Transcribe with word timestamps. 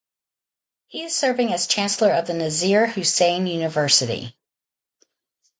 He 0.87 1.03
is 1.03 1.15
serving 1.15 1.53
as 1.53 1.67
Chancellor 1.67 2.09
of 2.11 2.25
the 2.25 2.33
Nazeer 2.33 2.87
Hussain 2.89 3.45
University. 3.45 4.35